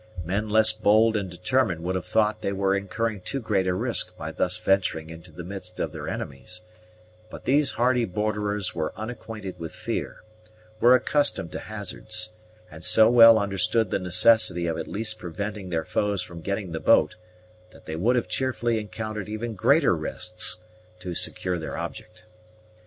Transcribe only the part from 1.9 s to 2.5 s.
have thought that